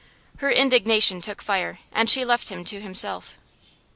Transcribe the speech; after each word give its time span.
Her 0.37 0.49
indignation 0.51 1.21
took 1.21 1.43
fire, 1.43 1.77
and 1.91 2.09
she 2.09 2.25
left 2.25 2.49
him 2.49 2.63
to 2.63 2.81
himself. 2.81 3.37